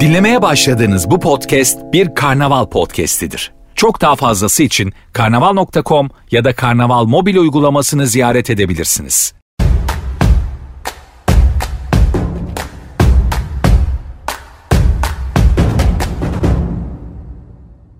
[0.00, 3.52] Dinlemeye başladığınız bu podcast bir karnaval podcastidir.
[3.74, 9.34] Çok daha fazlası için karnaval.com ya da karnaval mobil uygulamasını ziyaret edebilirsiniz.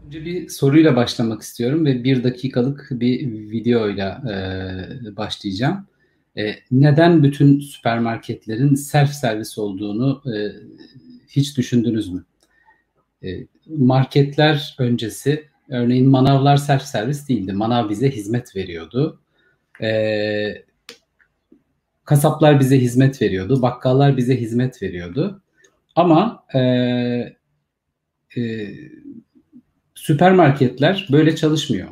[0.06, 5.86] Önce bir soruyla başlamak istiyorum ve bir dakikalık bir videoyla e, başlayacağım.
[6.38, 10.36] E, neden bütün süpermarketlerin self servis olduğunu e,
[11.28, 12.24] hiç düşündünüz mü?
[13.24, 17.52] E, marketler öncesi örneğin manavlar self servis değildi.
[17.52, 19.20] Manav bize hizmet veriyordu.
[19.82, 20.64] E,
[22.04, 23.62] kasaplar bize hizmet veriyordu.
[23.62, 25.42] Bakkallar bize hizmet veriyordu.
[25.96, 26.58] Ama e,
[28.36, 28.70] e,
[29.94, 31.88] süpermarketler böyle çalışmıyor.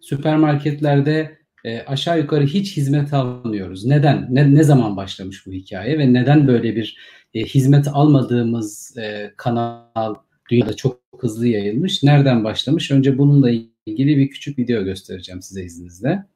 [0.00, 3.84] Süpermarketlerde e, aşağı yukarı hiç hizmet almıyoruz.
[3.84, 4.26] Neden?
[4.30, 6.98] Ne, ne zaman başlamış bu hikaye ve neden böyle bir
[7.34, 10.14] e, hizmet almadığımız e, kanal
[10.50, 12.02] dünyada çok hızlı yayılmış?
[12.02, 12.90] Nereden başlamış?
[12.90, 13.50] Önce bununla
[13.86, 16.26] ilgili bir küçük video göstereceğim size izninizle.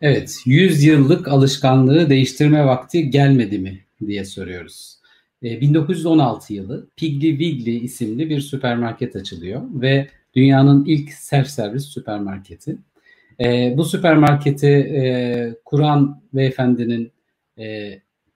[0.00, 4.98] Evet, 100 yıllık alışkanlığı değiştirme vakti gelmedi mi diye soruyoruz.
[5.42, 12.78] 1916 yılı Piggly Wiggly isimli bir süpermarket açılıyor ve dünyanın ilk self servis süpermarketi.
[13.76, 17.12] bu süpermarketi kuran beyefendinin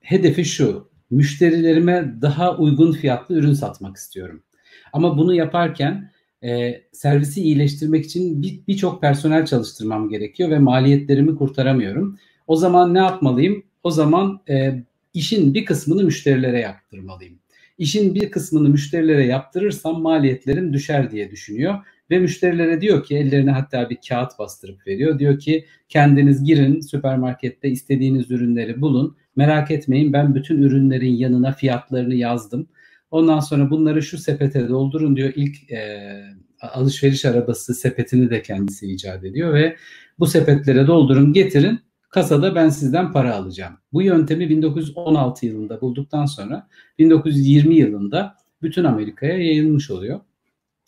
[0.00, 4.43] hedefi şu, müşterilerime daha uygun fiyatlı ürün satmak istiyorum.
[4.93, 6.11] Ama bunu yaparken
[6.45, 12.19] e, servisi iyileştirmek için birçok bir personel çalıştırmam gerekiyor ve maliyetlerimi kurtaramıyorum.
[12.47, 13.63] O zaman ne yapmalıyım?
[13.85, 17.39] O zaman e, işin bir kısmını müşterilere yaptırmalıyım.
[17.79, 21.79] İşin bir kısmını müşterilere yaptırırsam maliyetlerim düşer diye düşünüyor
[22.11, 25.19] ve müşterilere diyor ki ellerine hatta bir kağıt bastırıp veriyor.
[25.19, 29.17] Diyor ki kendiniz girin süpermarkette istediğiniz ürünleri bulun.
[29.37, 32.69] Merak etmeyin ben bütün ürünlerin yanına fiyatlarını yazdım.
[33.12, 35.33] Ondan sonra bunları şu sepete doldurun diyor.
[35.37, 36.03] İlk e,
[36.61, 39.77] alışveriş arabası sepetini de kendisi icat ediyor ve
[40.19, 43.75] bu sepetlere doldurun getirin kasada ben sizden para alacağım.
[43.93, 46.69] Bu yöntemi 1916 yılında bulduktan sonra
[46.99, 50.21] 1920 yılında bütün Amerika'ya yayılmış oluyor.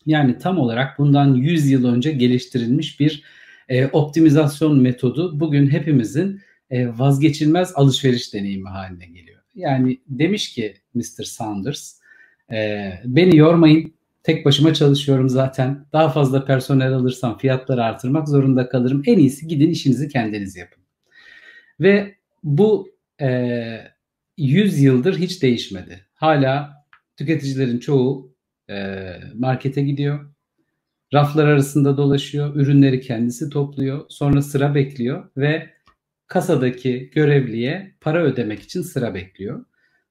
[0.06, 3.22] Yani tam olarak bundan 100 yıl önce geliştirilmiş bir
[3.68, 9.40] e, optimizasyon metodu bugün hepimizin e, vazgeçilmez alışveriş deneyimi haline geliyor.
[9.54, 11.24] Yani demiş ki Mr.
[11.24, 12.03] Sanders
[12.52, 13.94] e, beni yormayın.
[14.22, 15.86] Tek başıma çalışıyorum zaten.
[15.92, 19.02] Daha fazla personel alırsam fiyatları artırmak zorunda kalırım.
[19.06, 20.82] En iyisi gidin işinizi kendiniz yapın.
[21.80, 22.88] Ve bu
[23.20, 23.78] e,
[24.38, 26.06] 100 yıldır hiç değişmedi.
[26.14, 26.84] Hala
[27.16, 28.34] tüketicilerin çoğu
[28.70, 30.34] e, markete gidiyor.
[31.14, 32.56] Raflar arasında dolaşıyor.
[32.56, 34.04] Ürünleri kendisi topluyor.
[34.08, 35.70] Sonra sıra bekliyor ve
[36.26, 39.64] kasadaki görevliye para ödemek için sıra bekliyor.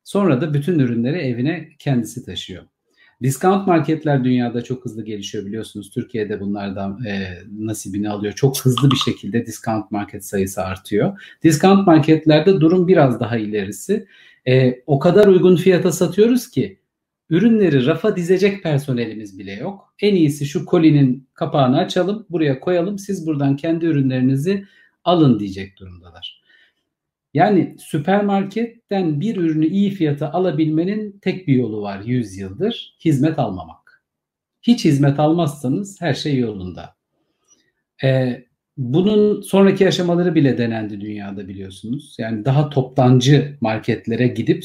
[0.04, 2.64] Sonra da bütün ürünleri evine kendisi taşıyor.
[3.24, 5.90] Discount marketler dünyada çok hızlı gelişiyor biliyorsunuz.
[5.90, 8.34] Türkiye'de bunlardan e, nasibini alıyor.
[8.34, 11.22] Çok hızlı bir şekilde discount market sayısı artıyor.
[11.44, 14.08] Discount marketlerde durum biraz daha ilerisi.
[14.48, 16.80] E, o kadar uygun fiyata satıyoruz ki
[17.30, 19.94] ürünleri rafa dizecek personelimiz bile yok.
[20.02, 23.00] En iyisi şu kolinin kapağını açalım, buraya koyalım.
[23.00, 24.66] Siz buradan kendi ürünlerinizi
[25.04, 26.43] alın diyecek durumdalar.
[27.34, 32.98] Yani süpermarketten bir ürünü iyi fiyata alabilmenin tek bir yolu var 100 yıldır.
[33.06, 34.04] Hizmet almamak.
[34.62, 36.96] Hiç hizmet almazsanız her şey yolunda.
[38.04, 38.44] Ee,
[38.78, 42.16] bunun sonraki aşamaları bile denendi dünyada biliyorsunuz.
[42.20, 44.64] Yani daha toptancı marketlere gidip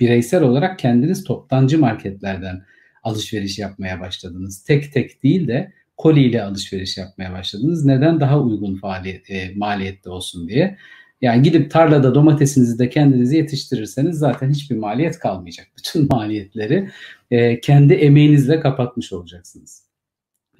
[0.00, 2.62] bireysel olarak kendiniz toptancı marketlerden
[3.02, 4.64] alışveriş yapmaya başladınız.
[4.64, 7.84] Tek tek değil de koliyle alışveriş yapmaya başladınız.
[7.84, 8.20] Neden?
[8.20, 10.76] Daha uygun faaliyet, e, maliyette olsun diye.
[11.20, 15.66] Yani gidip tarlada domatesinizi de kendiniz yetiştirirseniz zaten hiçbir maliyet kalmayacak.
[15.78, 16.90] Bütün maliyetleri
[17.30, 19.86] e, kendi emeğinizle kapatmış olacaksınız.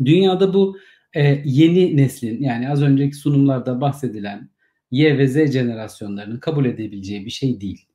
[0.04, 0.78] Dünyada bu
[1.14, 4.50] e, yeni neslin yani az önceki sunumlarda bahsedilen
[4.90, 7.86] Y ve Z jenerasyonlarının kabul edebileceği bir şey değil.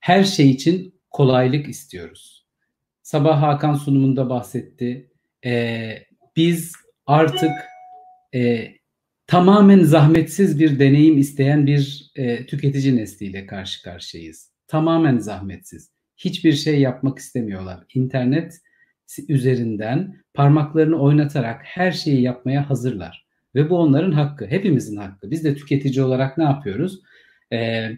[0.00, 2.46] Her şey için kolaylık istiyoruz.
[3.02, 5.10] Sabah Hakan sunumunda bahsetti.
[5.44, 5.82] E,
[6.36, 6.72] biz
[7.06, 7.52] artık
[8.34, 8.68] e,
[9.26, 14.50] tamamen zahmetsiz bir deneyim isteyen bir e, tüketici nesliyle karşı karşıyayız.
[14.68, 15.90] Tamamen zahmetsiz.
[16.16, 17.84] Hiçbir şey yapmak istemiyorlar.
[17.94, 18.60] İnternet
[19.28, 23.26] üzerinden parmaklarını oynatarak her şeyi yapmaya hazırlar.
[23.54, 24.46] Ve bu onların hakkı.
[24.46, 25.30] Hepimizin hakkı.
[25.30, 27.00] Biz de tüketici olarak ne yapıyoruz?
[27.52, 27.90] Ee,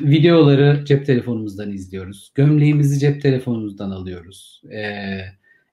[0.00, 2.32] videoları cep telefonumuzdan izliyoruz.
[2.34, 4.62] Gömleğimizi cep telefonumuzdan alıyoruz.
[4.72, 5.20] Ee,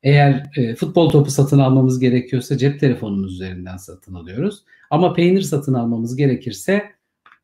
[0.06, 4.64] eğer e, futbol topu satın almamız gerekiyorsa cep telefonumuz üzerinden satın alıyoruz.
[4.90, 6.84] Ama peynir satın almamız gerekirse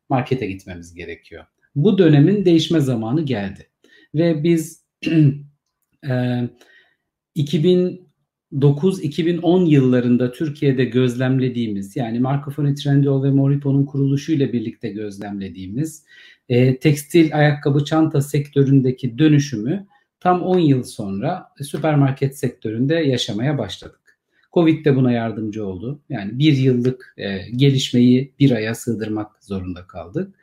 [0.08, 1.44] markete gitmemiz gerekiyor.
[1.74, 3.68] Bu dönemin değişme zamanı geldi.
[4.14, 4.82] Ve biz
[6.08, 6.48] e,
[7.36, 16.04] 2009-2010 yıllarında Türkiye'de gözlemlediğimiz yani Marco Foni Trendyol ve Moripo'nun kuruluşuyla birlikte gözlemlediğimiz
[16.48, 19.86] e, tekstil, ayakkabı, çanta sektöründeki dönüşümü
[20.22, 24.18] tam 10 yıl sonra süpermarket sektöründe yaşamaya başladık.
[24.52, 26.00] Covid de buna yardımcı oldu.
[26.08, 30.34] Yani bir yıllık e, gelişmeyi bir aya sığdırmak zorunda kaldık.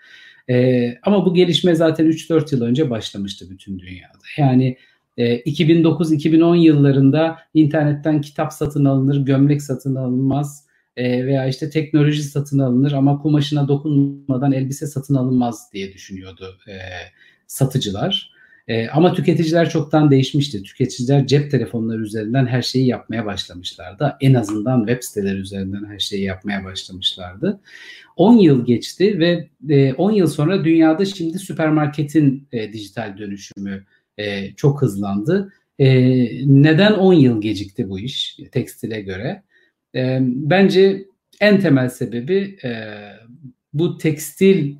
[0.49, 4.19] E, ama bu gelişme zaten 3-4 yıl önce başlamıştı bütün dünyada.
[4.37, 4.77] Yani
[5.17, 10.65] 2009-2010 e, yıllarında internetten kitap satın alınır, gömlek satın alınmaz
[10.97, 16.75] e, veya işte teknoloji satın alınır ama kumaşına dokunmadan elbise satın alınmaz diye düşünüyordu e,
[17.47, 18.38] satıcılar.
[18.93, 20.63] Ama tüketiciler çoktan değişmişti.
[20.63, 24.17] Tüketiciler cep telefonları üzerinden her şeyi yapmaya başlamışlardı.
[24.21, 27.59] En azından web siteleri üzerinden her şeyi yapmaya başlamışlardı.
[28.15, 33.85] 10 yıl geçti ve 10 yıl sonra dünyada şimdi süpermarketin dijital dönüşümü
[34.19, 35.53] e, çok hızlandı.
[35.79, 35.87] E,
[36.63, 39.43] neden 10 yıl gecikti bu iş tekstile göre?
[39.95, 41.05] E, bence
[41.41, 42.69] en temel sebebi e,
[43.73, 44.75] bu tekstil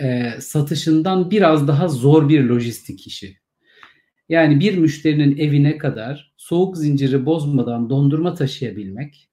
[0.00, 3.38] e, satışından biraz daha zor bir lojistik işi.
[4.28, 9.28] Yani bir müşterinin evine kadar soğuk zinciri bozmadan dondurma taşıyabilmek,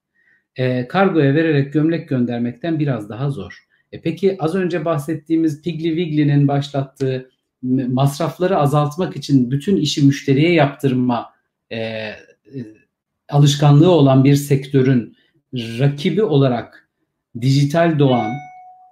[0.56, 3.66] e, kargoya vererek gömlek göndermekten biraz daha zor.
[3.92, 7.30] E peki az önce bahsettiğimiz Piggly Wiggly'nin başlattığı
[7.62, 11.26] masrafları azaltmak için bütün işi müşteriye yaptırma
[11.70, 12.16] e, e,
[13.28, 15.16] alışkanlığı olan bir sektörün
[15.54, 16.88] rakibi olarak
[17.40, 18.32] dijital doğan,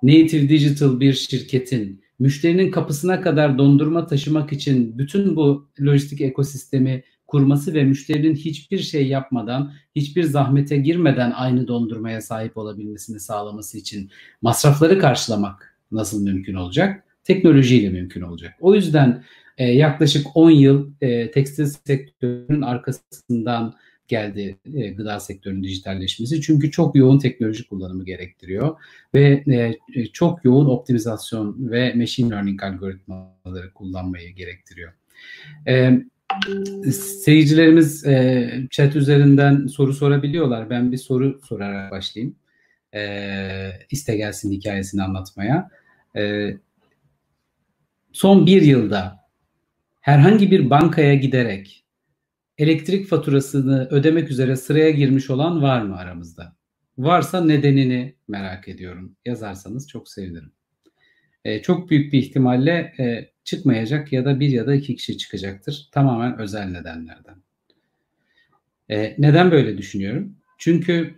[0.05, 7.75] native digital bir şirketin müşterinin kapısına kadar dondurma taşımak için bütün bu lojistik ekosistemi kurması
[7.75, 14.11] ve müşterinin hiçbir şey yapmadan, hiçbir zahmete girmeden aynı dondurmaya sahip olabilmesini sağlaması için
[14.43, 17.05] masrafları karşılamak nasıl mümkün olacak?
[17.25, 18.55] teknolojiyle mümkün olacak.
[18.61, 19.25] O yüzden
[19.59, 23.75] e, yaklaşık 10 yıl e, tekstil sektörünün arkasından
[24.09, 26.41] geldi e, gıda sektörünün dijitalleşmesi.
[26.41, 28.77] Çünkü çok yoğun teknoloji kullanımı gerektiriyor
[29.15, 34.93] ve e, e çok yoğun optimizasyon ve machine learning algoritmaları kullanmayı gerektiriyor.
[35.69, 36.01] E,
[37.23, 40.71] seyircilerimiz e, chat üzerinden soru sorabiliyorlar.
[40.71, 42.37] Ben bir soru sorarak başlayayım.
[42.95, 43.03] E,
[43.91, 45.71] iste gelsin hikayesini anlatmaya.
[46.17, 46.55] E,
[48.13, 49.25] son bir yılda
[50.01, 51.83] herhangi bir bankaya giderek
[52.58, 56.56] elektrik faturasını ödemek üzere sıraya girmiş olan var mı aramızda?
[56.99, 59.17] Varsa nedenini merak ediyorum.
[59.27, 60.53] Yazarsanız çok sevinirim.
[61.44, 65.89] Ee, çok büyük bir ihtimalle e, çıkmayacak ya da bir ya da iki kişi çıkacaktır.
[65.93, 67.37] Tamamen özel nedenlerden.
[68.91, 70.37] E, neden böyle düşünüyorum?
[70.58, 71.15] Çünkü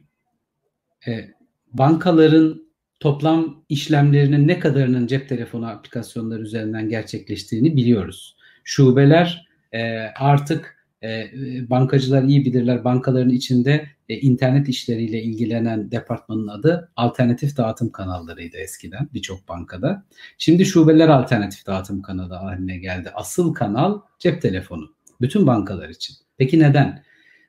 [1.07, 1.31] e,
[1.73, 2.67] bankaların
[3.01, 8.37] toplam işlemlerinin ne kadarının cep telefonu aplikasyonları üzerinden gerçekleştiğini biliyoruz.
[8.65, 11.31] Şubeler e, artık e,
[11.71, 19.09] bankacılar iyi bilirler bankaların içinde e, internet işleriyle ilgilenen departmanın adı alternatif dağıtım kanallarıydı eskiden
[19.15, 20.05] birçok bankada.
[20.39, 23.11] Şimdi şubeler alternatif dağıtım kanalı haline geldi.
[23.15, 26.17] Asıl kanal cep telefonu bütün bankalar için.
[26.39, 27.03] Peki neden?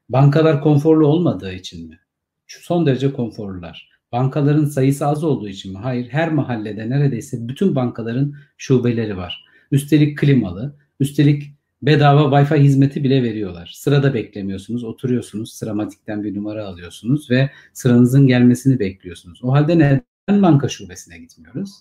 [0.10, 2.00] Bankalar konforlu olmadığı için mi?
[2.48, 3.90] Son derece konforlular.
[4.12, 5.78] Bankaların sayısı az olduğu için mi?
[5.78, 6.10] Hayır.
[6.10, 9.46] Her mahallede neredeyse bütün bankaların şubeleri var.
[9.72, 10.76] Üstelik klimalı.
[11.00, 13.72] Üstelik bedava Wi-Fi hizmeti bile veriyorlar.
[13.76, 14.84] Sırada beklemiyorsunuz.
[14.84, 15.54] Oturuyorsunuz.
[15.54, 19.44] Sıramatikten bir numara alıyorsunuz ve sıranızın gelmesini bekliyorsunuz.
[19.44, 21.72] O halde neden banka şubesine gitmiyoruz?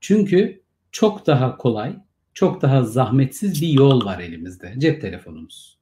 [0.00, 0.60] Çünkü
[0.92, 1.96] çok daha kolay,
[2.34, 4.74] çok daha zahmetsiz bir yol var elimizde.
[4.78, 5.78] Cep telefonumuz.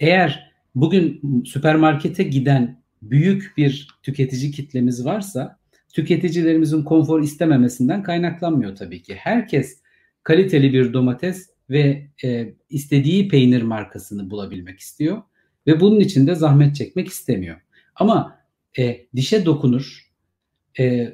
[0.00, 5.58] Eğer bugün süpermarkete giden büyük bir tüketici kitlemiz varsa
[5.92, 9.14] tüketicilerimizin konfor istememesinden kaynaklanmıyor tabii ki.
[9.14, 9.80] Herkes
[10.22, 15.22] kaliteli bir domates ve e, istediği peynir markasını bulabilmek istiyor
[15.66, 17.60] ve bunun için de zahmet çekmek istemiyor.
[17.94, 18.38] Ama
[18.78, 20.10] e, dişe dokunur,
[20.78, 21.12] e,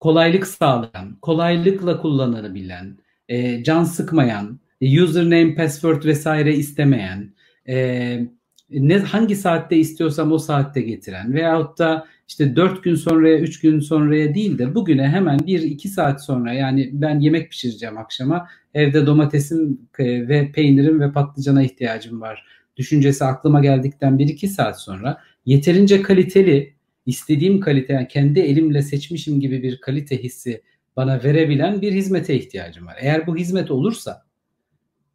[0.00, 7.34] kolaylık sağlayan, kolaylıkla kullanılabilen, e, can sıkmayan, username, password vesaire istemeyen,
[7.68, 8.26] e,
[8.72, 13.80] ne hangi saatte istiyorsam o saatte getiren veyahut da işte 4 gün sonraya 3 gün
[13.80, 19.80] sonraya değil de bugüne hemen 1-2 saat sonra yani ben yemek pişireceğim akşama evde domatesim
[19.98, 26.74] e, ve peynirim ve patlıcana ihtiyacım var düşüncesi aklıma geldikten 1-2 saat sonra yeterince kaliteli
[27.06, 30.62] istediğim kalite yani kendi elimle seçmişim gibi bir kalite hissi
[30.96, 32.96] bana verebilen bir hizmete ihtiyacım var.
[33.00, 34.22] Eğer bu hizmet olursa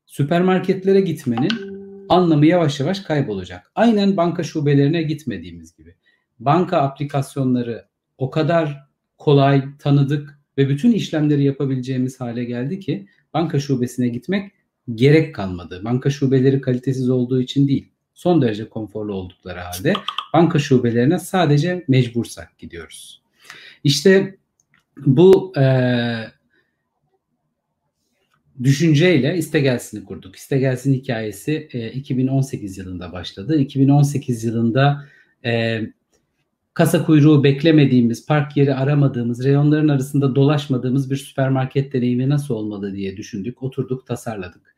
[0.05, 1.76] süpermarketlere gitmenin
[2.09, 3.71] anlamı yavaş yavaş kaybolacak.
[3.75, 5.95] Aynen banka şubelerine gitmediğimiz gibi.
[6.39, 7.85] Banka aplikasyonları
[8.17, 8.87] o kadar
[9.17, 14.51] kolay, tanıdık ve bütün işlemleri yapabileceğimiz hale geldi ki banka şubesine gitmek
[14.95, 15.81] gerek kalmadı.
[15.85, 19.93] Banka şubeleri kalitesiz olduğu için değil, son derece konforlu oldukları halde
[20.33, 23.21] banka şubelerine sadece mecbursak gidiyoruz.
[23.83, 24.37] İşte
[25.05, 25.63] bu e,
[28.63, 30.35] düşünceyle İstegelsin'i kurduk.
[30.35, 33.57] İstegelsin hikayesi e, 2018 yılında başladı.
[33.57, 35.05] 2018 yılında
[35.45, 35.81] e,
[36.73, 43.17] kasa kuyruğu beklemediğimiz, park yeri aramadığımız, reyonların arasında dolaşmadığımız bir süpermarket deneyimi nasıl olmalı diye
[43.17, 44.75] düşündük, oturduk, tasarladık.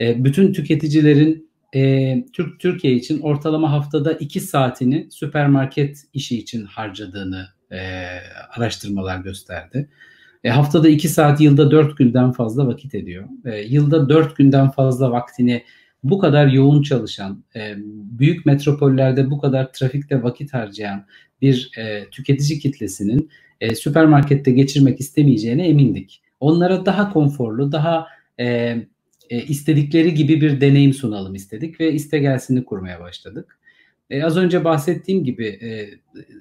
[0.00, 7.46] E, bütün tüketicilerin e, Türk Türkiye için ortalama haftada 2 saatini süpermarket işi için harcadığını
[7.72, 7.78] e,
[8.56, 9.88] araştırmalar gösterdi.
[10.44, 13.28] E, haftada 2 saat, yılda 4 günden fazla vakit ediyor.
[13.44, 15.62] E, yılda 4 günden fazla vaktini
[16.02, 17.74] bu kadar yoğun çalışan, e,
[18.18, 21.06] büyük metropollerde bu kadar trafikte vakit harcayan
[21.42, 26.22] bir e, tüketici kitlesinin e, süpermarkette geçirmek istemeyeceğine emindik.
[26.40, 28.06] Onlara daha konforlu, daha
[28.38, 28.46] e,
[29.30, 33.58] e, istedikleri gibi bir deneyim sunalım istedik ve iste gelsini kurmaya başladık.
[34.10, 35.88] E, az önce bahsettiğim gibi e,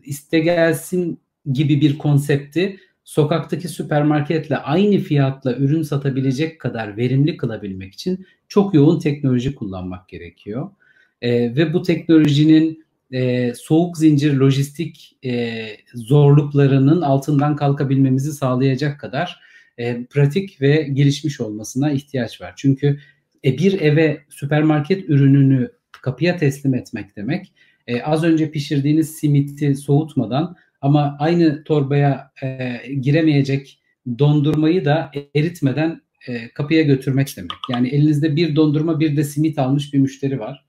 [0.05, 1.19] iste gelsin
[1.53, 9.00] gibi bir konsepti sokaktaki süpermarketle aynı fiyatla ürün satabilecek kadar verimli kılabilmek için çok yoğun
[9.00, 10.69] teknoloji kullanmak gerekiyor.
[11.22, 19.39] E, ve bu teknolojinin e, soğuk zincir lojistik e, zorluklarının altından kalkabilmemizi sağlayacak kadar
[19.77, 22.53] e, pratik ve gelişmiş olmasına ihtiyaç var.
[22.57, 23.00] Çünkü
[23.45, 27.53] e, bir eve süpermarket ürününü kapıya teslim etmek demek
[27.88, 33.79] e, az önce pişirdiğiniz simiti soğutmadan ama aynı torbaya e, giremeyecek
[34.19, 37.51] dondurmayı da eritmeden e, kapıya götürmek demek.
[37.69, 40.65] Yani elinizde bir dondurma bir de simit almış bir müşteri var.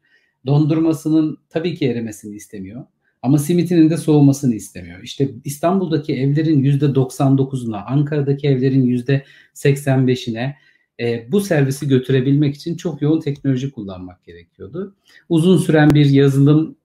[0.46, 2.84] Dondurmasının tabii ki erimesini istemiyor.
[3.22, 5.02] Ama simitinin de soğumasını istemiyor.
[5.02, 10.54] İşte İstanbul'daki evlerin %99'una, Ankara'daki evlerin %85'ine
[11.00, 14.94] e, bu servisi götürebilmek için çok yoğun teknoloji kullanmak gerekiyordu.
[15.28, 16.76] Uzun süren bir yazılım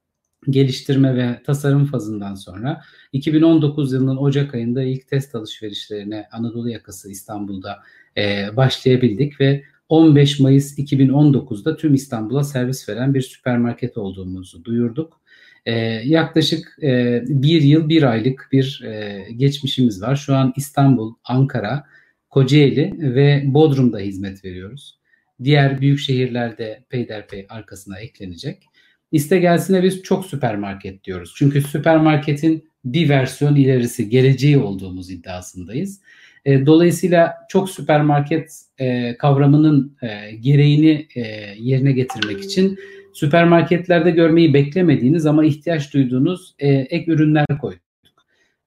[0.50, 2.82] geliştirme ve tasarım fazından sonra
[3.14, 7.80] 2019 yılının Ocak ayında ilk test alışverişlerine Anadolu yakası İstanbul'da
[8.18, 15.22] e, başlayabildik ve 15 Mayıs 2019'da tüm İstanbul'a servis veren bir süpermarket olduğumuzu duyurduk.
[15.66, 15.74] E,
[16.06, 20.16] yaklaşık e, bir yıl bir aylık bir e, geçmişimiz var.
[20.16, 21.84] Şu an İstanbul, Ankara,
[22.30, 25.00] Kocaeli ve Bodrum'da hizmet veriyoruz.
[25.44, 28.64] Diğer büyük şehirlerde peyderpey arkasına eklenecek.
[29.12, 31.34] İste gelsine biz çok süpermarket diyoruz.
[31.38, 36.02] Çünkü süpermarketin bir versiyon ilerisi, geleceği olduğumuz iddiasındayız.
[36.46, 41.22] E, dolayısıyla çok süpermarket e, kavramının e, gereğini e,
[41.58, 42.80] yerine getirmek için
[43.14, 47.82] süpermarketlerde görmeyi beklemediğiniz ama ihtiyaç duyduğunuz e, ek ürünler koyduk.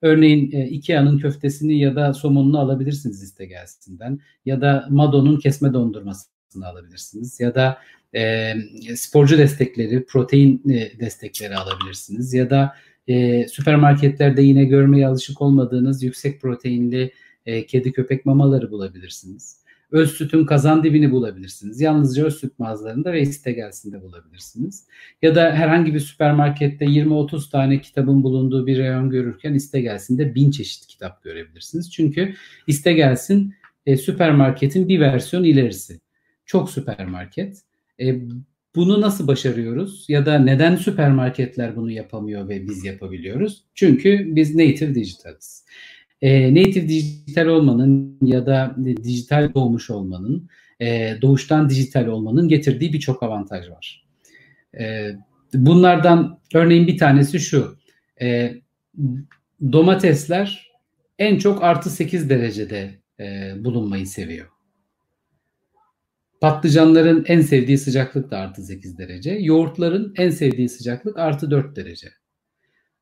[0.01, 6.67] Örneğin e, Ikea'nın köftesini ya da somonunu alabilirsiniz iste gelsinden ya da Mado'nun kesme dondurmasını
[6.67, 7.77] alabilirsiniz ya da
[8.15, 8.55] e,
[8.95, 12.75] sporcu destekleri, protein e, destekleri alabilirsiniz ya da
[13.07, 17.11] e, süpermarketlerde yine görmeye alışık olmadığınız yüksek proteinli
[17.45, 19.63] e, kedi köpek mamaları bulabilirsiniz.
[19.91, 21.81] Öz sütün kazan dibini bulabilirsiniz.
[21.81, 24.87] Yalnızca öz süt mağazalarında ve istegelsinde bulabilirsiniz.
[25.21, 30.87] Ya da herhangi bir süpermarkette 20-30 tane kitabın bulunduğu bir reyon görürken istegelsinde bin çeşit
[30.87, 31.91] kitap görebilirsiniz.
[31.91, 32.33] Çünkü
[32.67, 33.53] istegelsin
[33.85, 35.99] e, süpermarketin bir versiyon ilerisi.
[36.45, 37.63] Çok süpermarket
[37.99, 38.15] e,
[38.75, 40.05] bunu nasıl başarıyoruz?
[40.07, 43.63] Ya da neden süpermarketler bunu yapamıyor ve biz yapabiliyoruz?
[43.73, 45.65] Çünkü biz native digitalız.
[46.21, 50.49] E, native dijital olmanın ya da dijital doğmuş olmanın,
[50.81, 54.05] e, doğuştan dijital olmanın getirdiği birçok avantaj var.
[54.79, 55.11] E,
[55.53, 57.77] bunlardan örneğin bir tanesi şu.
[58.21, 58.55] E,
[59.71, 60.71] domatesler
[61.19, 64.52] en çok artı 8 derecede e, bulunmayı seviyor.
[66.43, 69.31] Patlıcanların en sevdiği sıcaklık da artı 8 derece.
[69.31, 72.09] Yoğurtların en sevdiği sıcaklık artı 4 derece.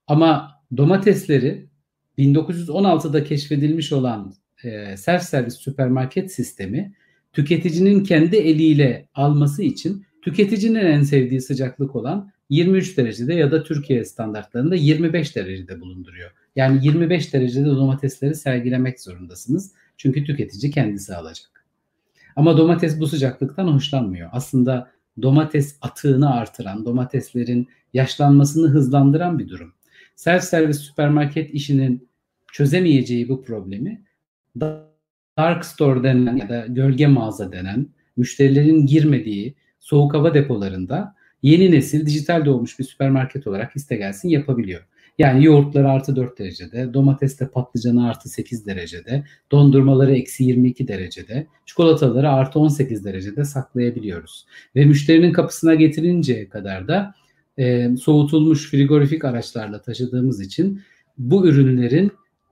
[0.08, 1.70] Ama domatesleri
[2.18, 4.34] 1916'da keşfedilmiş olan
[4.64, 6.94] e, self servis süpermarket sistemi
[7.34, 14.06] tüketicinin kendi eliyle alması için tüketicinin en sevdiği sıcaklık olan 23 derecede ya da Türkiye
[14.06, 16.32] standartlarında 25 derecede bulunduruyor.
[16.56, 19.74] Yani 25 derecede domatesleri sergilemek zorundasınız.
[19.98, 21.61] Çünkü tüketici kendisi alacak.
[22.36, 24.30] Ama domates bu sıcaklıktan hoşlanmıyor.
[24.32, 29.74] Aslında domates atığını artıran, domateslerin yaşlanmasını hızlandıran bir durum.
[30.16, 32.10] Self servis süpermarket işinin
[32.54, 34.02] çözemeyeceği bu problemi
[35.38, 42.06] dark store denen ya da gölge mağaza denen müşterilerin girmediği soğuk hava depolarında yeni nesil
[42.06, 44.82] dijital doğmuş bir süpermarket olarak iste gelsin yapabiliyor.
[45.18, 52.30] Yani yoğurtları artı 4 derecede, domatesle patlıcanı artı 8 derecede, dondurmaları eksi 22 derecede, çikolataları
[52.30, 54.46] artı 18 derecede saklayabiliyoruz.
[54.76, 57.16] Ve müşterinin kapısına getirinceye kadar da
[57.58, 60.82] e, soğutulmuş frigorifik araçlarla taşıdığımız için
[61.18, 62.12] bu ürünlerin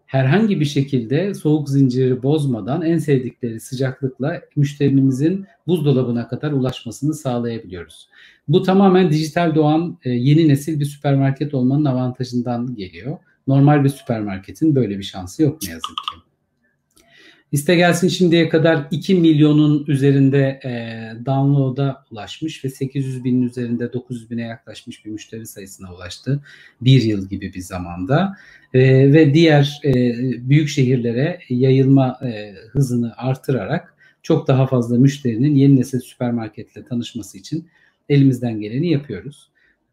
[0.09, 8.09] herhangi bir şekilde soğuk zinciri bozmadan en sevdikleri sıcaklıkla müşterimizin buzdolabına kadar ulaşmasını sağlayabiliyoruz.
[8.47, 13.17] Bu tamamen dijital doğan e, yeni nesil bir süpermarket olmanın avantajından geliyor.
[13.47, 16.28] Normal bir süpermarketin böyle bir şansı yok ne yazık ki.
[17.51, 20.71] İste gelsin şimdiye kadar 2 milyonun üzerinde e,
[21.25, 26.43] download'a ulaşmış ve 800 binin üzerinde 900 bine yaklaşmış bir müşteri sayısına ulaştı.
[26.81, 28.37] Bir yıl gibi bir zamanda.
[28.73, 29.93] E, ve diğer e,
[30.49, 37.67] büyük şehirlere yayılma e, hızını artırarak çok daha fazla müşterinin yeni nesil süpermarketle tanışması için
[38.09, 39.49] elimizden geleni yapıyoruz.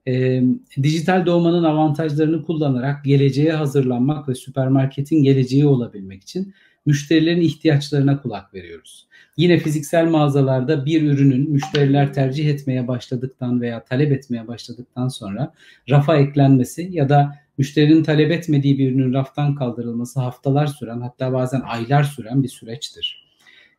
[0.09, 0.43] E,
[0.83, 6.55] dijital doğmanın avantajlarını kullanarak geleceğe hazırlanmak ve süpermarketin geleceği olabilmek için
[6.87, 9.07] müşterilerin ihtiyaçlarına kulak veriyoruz.
[9.37, 15.53] Yine fiziksel mağazalarda bir ürünün müşteriler tercih etmeye başladıktan veya talep etmeye başladıktan sonra
[15.91, 21.61] rafa eklenmesi ya da müşterinin talep etmediği bir ürünün raftan kaldırılması haftalar süren hatta bazen
[21.61, 23.27] aylar süren bir süreçtir.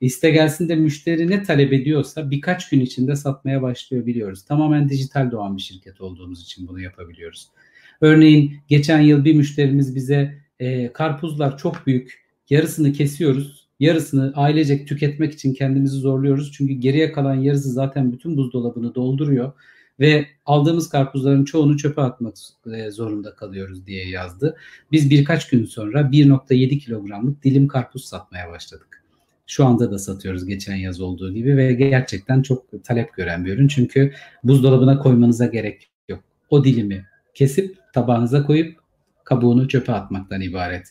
[0.02, 4.46] İste gelsin de müşteri ne talep ediyorsa birkaç gün içinde satmaya başlıyor biliyoruz.
[4.46, 7.48] Tamamen dijital doğan bir şirket olduğumuz için bunu yapabiliyoruz.
[8.02, 13.68] Örneğin geçen yıl bir müşterimiz bize e, karpuzlar çok büyük yarısını kesiyoruz.
[13.80, 16.52] Yarısını ailecek tüketmek için kendimizi zorluyoruz.
[16.52, 19.54] Çünkü geriye kalan yarısı zaten bütün buzdolabını dolduruyor
[20.00, 22.36] ve aldığımız karpuzların çoğunu çöpe atmak
[22.74, 24.58] e, zorunda kalıyoruz diye yazdı.
[24.92, 29.04] Biz birkaç gün sonra 1.7 kilogramlık dilim karpuz satmaya başladık.
[29.48, 33.68] Şu anda da satıyoruz geçen yaz olduğu gibi ve gerçekten çok talep gören bir ürün.
[33.68, 36.24] Çünkü buzdolabına koymanıza gerek yok.
[36.50, 38.78] O dilimi kesip tabağınıza koyup
[39.24, 40.88] kabuğunu çöpe atmaktan ibaret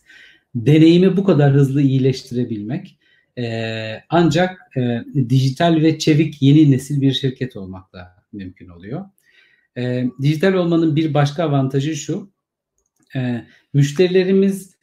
[0.57, 2.99] deneyimi bu kadar hızlı iyileştirebilmek
[3.39, 9.05] e, ancak e, dijital ve çevik yeni nesil bir şirket olmakla mümkün oluyor.
[9.79, 12.31] E, dijital olmanın bir başka avantajı şu,
[13.17, 14.77] e, müşterilerimiz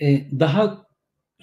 [0.00, 0.86] e, daha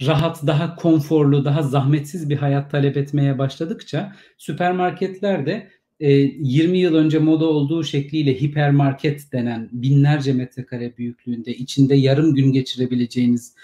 [0.02, 5.70] rahat, daha konforlu, daha zahmetsiz bir hayat talep etmeye başladıkça süpermarketler de
[6.00, 13.56] 20 yıl önce moda olduğu şekliyle hipermarket denen binlerce metrekare büyüklüğünde içinde yarım gün geçirebileceğiniz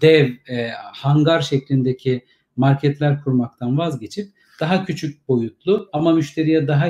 [0.00, 2.24] dev e, hangar şeklindeki
[2.56, 4.28] marketler kurmaktan vazgeçip
[4.60, 6.88] daha küçük boyutlu ama müşteriye daha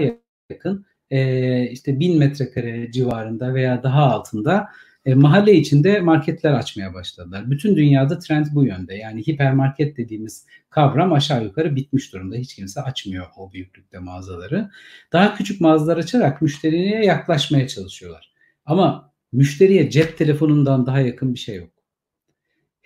[0.50, 4.68] yakın e, işte bin metrekare civarında veya daha altında
[5.06, 7.50] e, mahalle içinde marketler açmaya başladılar.
[7.50, 8.94] Bütün dünyada trend bu yönde.
[8.94, 12.36] Yani hipermarket dediğimiz kavram aşağı yukarı bitmiş durumda.
[12.36, 14.70] Hiç kimse açmıyor o büyüklükte mağazaları.
[15.12, 18.32] Daha küçük mağazalar açarak müşteriye yaklaşmaya çalışıyorlar.
[18.66, 21.77] Ama müşteriye cep telefonundan daha yakın bir şey yok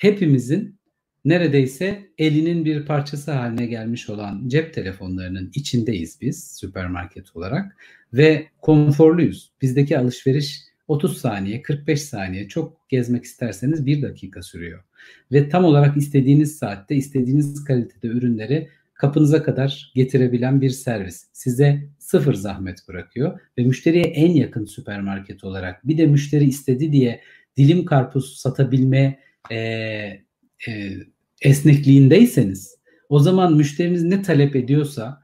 [0.03, 0.79] hepimizin
[1.25, 7.77] neredeyse elinin bir parçası haline gelmiş olan cep telefonlarının içindeyiz biz süpermarket olarak
[8.13, 9.53] ve konforluyuz.
[9.63, 14.85] Bizdeki alışveriş 30 saniye, 45 saniye çok gezmek isterseniz 1 dakika sürüyor.
[15.33, 21.27] Ve tam olarak istediğiniz saatte, istediğiniz kalitede ürünleri kapınıza kadar getirebilen bir servis.
[21.33, 27.21] Size sıfır zahmet bırakıyor ve müşteriye en yakın süpermarket olarak bir de müşteri istedi diye
[27.57, 29.19] dilim karpuz satabilme
[29.51, 29.57] e,
[30.69, 30.97] e,
[31.43, 32.77] esnekliğindeyseniz
[33.09, 35.23] o zaman müşteriniz ne talep ediyorsa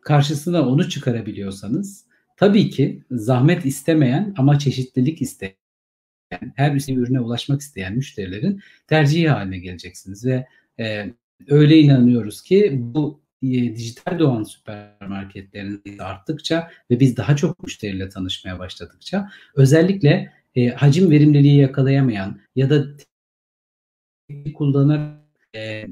[0.00, 2.06] karşısına onu çıkarabiliyorsanız
[2.36, 5.54] tabii ki zahmet istemeyen ama çeşitlilik isteyen
[6.54, 10.46] her bir ürüne ulaşmak isteyen müşterilerin tercihi haline geleceksiniz ve
[10.80, 11.14] e,
[11.48, 18.58] öyle inanıyoruz ki bu e, dijital doğan süpermarketlerin arttıkça ve biz daha çok müşteriyle tanışmaya
[18.58, 22.86] başladıkça özellikle e, hacim verimliliği yakalayamayan ya da
[24.54, 25.18] kullanarak
[25.54, 25.84] e,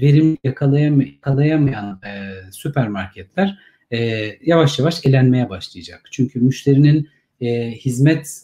[0.00, 3.58] verim yakalayam yakalayamayan e, süpermarketler
[3.90, 3.98] e,
[4.46, 6.08] yavaş yavaş elenmeye başlayacak.
[6.10, 7.08] Çünkü müşterinin
[7.40, 8.42] e, hizmet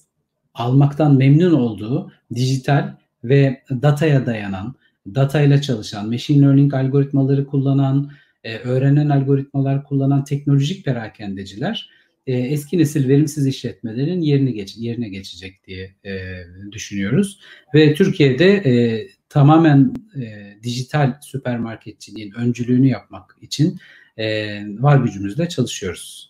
[0.54, 4.74] almaktan memnun olduğu dijital ve dataya dayanan,
[5.06, 8.10] datayla çalışan, machine learning algoritmaları kullanan,
[8.44, 11.90] e, öğrenen algoritmalar kullanan teknolojik perakendeciler
[12.26, 17.40] e, eski nesil verimsiz işletmelerin yerini geç, yerine geçecek diye e, düşünüyoruz.
[17.74, 23.78] Ve Türkiye'de e, tamamen e, dijital süpermarketçiliğin öncülüğünü yapmak için
[24.16, 26.29] e, var gücümüzle çalışıyoruz.